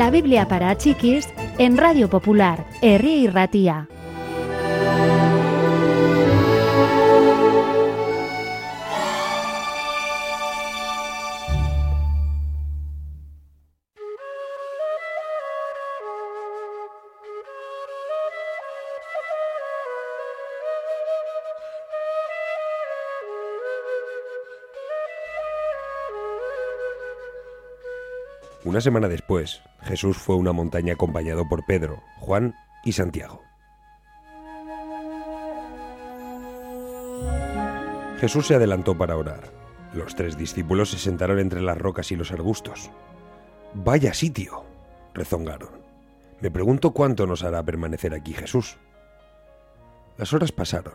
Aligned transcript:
La 0.00 0.08
Biblia 0.08 0.48
para 0.48 0.78
chiquis 0.78 1.28
en 1.58 1.76
Radio 1.76 2.08
Popular, 2.08 2.64
Herri 2.80 3.24
y 3.24 3.26
Ratía. 3.26 3.86
Una 28.62 28.82
semana 28.82 29.08
después, 29.08 29.62
Jesús 29.82 30.18
fue 30.18 30.34
a 30.34 30.38
una 30.38 30.52
montaña 30.52 30.92
acompañado 30.92 31.48
por 31.48 31.64
Pedro, 31.64 32.02
Juan 32.18 32.54
y 32.84 32.92
Santiago. 32.92 33.42
Jesús 38.18 38.46
se 38.46 38.54
adelantó 38.54 38.98
para 38.98 39.16
orar. 39.16 39.50
Los 39.94 40.14
tres 40.14 40.36
discípulos 40.36 40.90
se 40.90 40.98
sentaron 40.98 41.38
entre 41.38 41.62
las 41.62 41.78
rocas 41.78 42.12
y 42.12 42.16
los 42.16 42.32
arbustos. 42.32 42.90
Vaya 43.72 44.12
sitio, 44.12 44.64
rezongaron. 45.14 45.70
Me 46.40 46.50
pregunto 46.50 46.90
cuánto 46.90 47.26
nos 47.26 47.42
hará 47.44 47.62
permanecer 47.62 48.12
aquí 48.12 48.34
Jesús. 48.34 48.76
Las 50.18 50.34
horas 50.34 50.52
pasaron. 50.52 50.94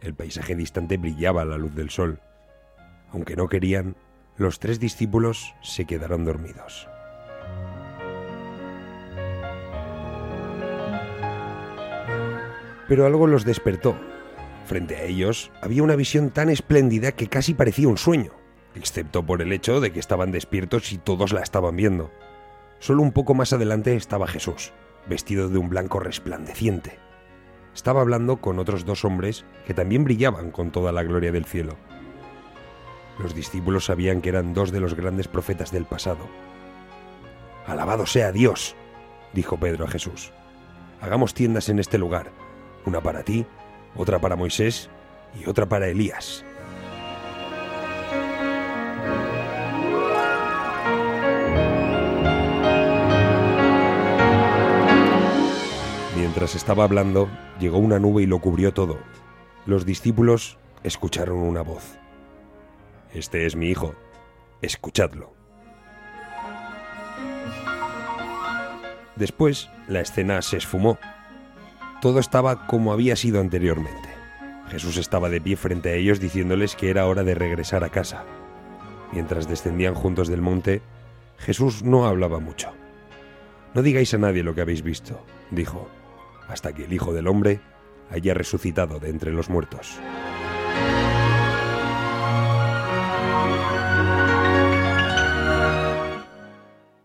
El 0.00 0.14
paisaje 0.14 0.56
distante 0.56 0.96
brillaba 0.96 1.42
a 1.42 1.44
la 1.44 1.58
luz 1.58 1.76
del 1.76 1.90
sol. 1.90 2.20
Aunque 3.12 3.36
no 3.36 3.48
querían, 3.48 3.94
los 4.38 4.60
tres 4.60 4.78
discípulos 4.78 5.54
se 5.62 5.84
quedaron 5.84 6.24
dormidos. 6.24 6.88
Pero 12.86 13.04
algo 13.04 13.26
los 13.26 13.44
despertó. 13.44 13.98
Frente 14.64 14.96
a 14.96 15.02
ellos 15.02 15.50
había 15.60 15.82
una 15.82 15.96
visión 15.96 16.30
tan 16.30 16.48
espléndida 16.48 17.12
que 17.12 17.26
casi 17.26 17.52
parecía 17.52 17.88
un 17.88 17.98
sueño, 17.98 18.32
excepto 18.74 19.26
por 19.26 19.42
el 19.42 19.52
hecho 19.52 19.80
de 19.80 19.92
que 19.92 20.00
estaban 20.00 20.30
despiertos 20.30 20.92
y 20.92 20.98
todos 20.98 21.32
la 21.32 21.42
estaban 21.42 21.74
viendo. 21.76 22.10
Solo 22.78 23.02
un 23.02 23.12
poco 23.12 23.34
más 23.34 23.52
adelante 23.52 23.96
estaba 23.96 24.28
Jesús, 24.28 24.72
vestido 25.08 25.48
de 25.48 25.58
un 25.58 25.68
blanco 25.68 25.98
resplandeciente. 25.98 26.98
Estaba 27.74 28.00
hablando 28.00 28.40
con 28.40 28.58
otros 28.58 28.84
dos 28.84 29.04
hombres 29.04 29.44
que 29.66 29.74
también 29.74 30.04
brillaban 30.04 30.50
con 30.50 30.70
toda 30.70 30.92
la 30.92 31.02
gloria 31.02 31.32
del 31.32 31.44
cielo. 31.44 31.76
Los 33.18 33.34
discípulos 33.34 33.86
sabían 33.86 34.20
que 34.20 34.28
eran 34.28 34.54
dos 34.54 34.70
de 34.70 34.80
los 34.80 34.94
grandes 34.94 35.26
profetas 35.26 35.72
del 35.72 35.84
pasado. 35.84 36.26
Alabado 37.66 38.06
sea 38.06 38.32
Dios, 38.32 38.76
dijo 39.32 39.58
Pedro 39.58 39.84
a 39.84 39.88
Jesús. 39.88 40.32
Hagamos 41.00 41.34
tiendas 41.34 41.68
en 41.68 41.80
este 41.80 41.98
lugar, 41.98 42.30
una 42.84 43.00
para 43.00 43.24
ti, 43.24 43.44
otra 43.96 44.20
para 44.20 44.36
Moisés 44.36 44.88
y 45.38 45.48
otra 45.48 45.68
para 45.68 45.88
Elías. 45.88 46.44
Mientras 56.16 56.54
estaba 56.54 56.84
hablando, 56.84 57.28
llegó 57.58 57.78
una 57.78 57.98
nube 57.98 58.22
y 58.22 58.26
lo 58.26 58.38
cubrió 58.38 58.72
todo. 58.72 58.98
Los 59.66 59.84
discípulos 59.84 60.56
escucharon 60.84 61.38
una 61.38 61.62
voz. 61.62 61.97
Este 63.12 63.46
es 63.46 63.56
mi 63.56 63.68
hijo, 63.68 63.94
escuchadlo. 64.60 65.34
Después, 69.16 69.70
la 69.88 70.00
escena 70.00 70.42
se 70.42 70.58
esfumó. 70.58 70.98
Todo 72.00 72.20
estaba 72.20 72.66
como 72.66 72.92
había 72.92 73.16
sido 73.16 73.40
anteriormente. 73.40 74.08
Jesús 74.68 74.98
estaba 74.98 75.30
de 75.30 75.40
pie 75.40 75.56
frente 75.56 75.88
a 75.88 75.94
ellos 75.94 76.20
diciéndoles 76.20 76.76
que 76.76 76.90
era 76.90 77.06
hora 77.06 77.24
de 77.24 77.34
regresar 77.34 77.82
a 77.82 77.88
casa. 77.88 78.24
Mientras 79.12 79.48
descendían 79.48 79.94
juntos 79.94 80.28
del 80.28 80.42
monte, 80.42 80.82
Jesús 81.38 81.82
no 81.82 82.06
hablaba 82.06 82.38
mucho. 82.38 82.72
No 83.74 83.82
digáis 83.82 84.12
a 84.14 84.18
nadie 84.18 84.42
lo 84.42 84.54
que 84.54 84.60
habéis 84.60 84.82
visto, 84.82 85.24
dijo, 85.50 85.88
hasta 86.48 86.74
que 86.74 86.84
el 86.84 86.92
Hijo 86.92 87.12
del 87.12 87.26
Hombre 87.26 87.60
haya 88.10 88.34
resucitado 88.34 89.00
de 89.00 89.08
entre 89.08 89.32
los 89.32 89.48
muertos. 89.48 89.98